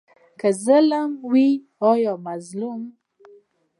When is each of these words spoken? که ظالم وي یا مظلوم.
که 0.39 0.49
ظالم 0.63 1.09
وي 1.31 1.49
یا 2.05 2.13
مظلوم. 2.27 2.81